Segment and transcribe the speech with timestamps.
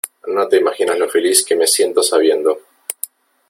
[0.35, 2.59] no te imaginas lo feliz que me siento sabiendo